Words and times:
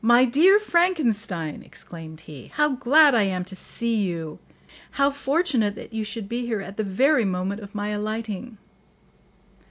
"My 0.00 0.24
dear 0.24 0.58
Frankenstein," 0.58 1.62
exclaimed 1.62 2.22
he, 2.22 2.52
"how 2.54 2.70
glad 2.70 3.14
I 3.14 3.24
am 3.24 3.44
to 3.44 3.54
see 3.54 3.96
you! 3.96 4.38
How 4.92 5.10
fortunate 5.10 5.74
that 5.74 5.92
you 5.92 6.04
should 6.04 6.26
be 6.26 6.46
here 6.46 6.62
at 6.62 6.78
the 6.78 6.84
very 6.84 7.26
moment 7.26 7.60
of 7.60 7.74
my 7.74 7.90
alighting!" 7.90 8.56